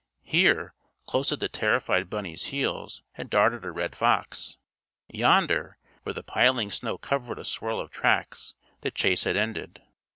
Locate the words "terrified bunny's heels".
1.47-3.03